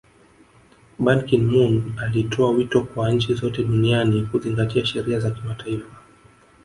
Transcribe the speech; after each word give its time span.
Ban 0.99 1.25
Kin 1.25 1.45
moon 1.47 1.93
alitoa 1.99 2.51
wito 2.51 2.81
kwa 2.83 3.11
nchi 3.11 3.33
zote 3.33 3.63
duniani 3.63 4.25
kuzingatia 4.25 4.85
sheria 4.85 5.19
za 5.19 5.31
kimataifa 5.31 5.95